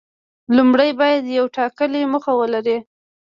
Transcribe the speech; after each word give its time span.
لومړی 0.55 0.89
باید 1.01 1.23
یوه 1.37 1.53
ټاکلې 1.55 2.01
موخه 2.11 2.31
ولري. 2.39 2.77